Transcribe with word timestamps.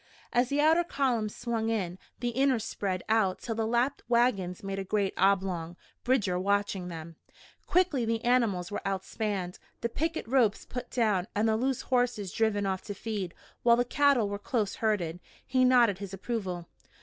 As 0.33 0.49
the 0.49 0.59
outer 0.59 0.83
columns 0.83 1.35
swung 1.35 1.69
in, 1.69 1.99
the 2.21 2.29
inner 2.29 2.57
spread 2.57 3.03
out 3.07 3.39
till 3.39 3.53
the 3.53 3.67
lapped 3.67 4.01
wagons 4.09 4.63
made 4.63 4.79
a 4.79 4.83
great 4.83 5.13
oblong, 5.15 5.77
Bridger 6.03 6.39
watching 6.39 6.87
them. 6.87 7.17
Quickly 7.67 8.03
the 8.03 8.25
animals 8.25 8.71
were 8.71 8.81
outspanned, 8.83 9.59
the 9.81 9.89
picket 9.89 10.27
ropes 10.27 10.65
put 10.65 10.89
down 10.89 11.27
and 11.35 11.47
the 11.47 11.55
loose 11.55 11.81
horses 11.81 12.31
driven 12.33 12.65
off 12.65 12.81
to 12.85 12.95
feed 12.95 13.35
while 13.61 13.75
the 13.77 13.85
cattle 13.85 14.27
were 14.27 14.39
close 14.39 14.77
herded. 14.77 15.19
He 15.45 15.63
nodded 15.63 15.99
his 15.99 16.15
approval. 16.15 16.65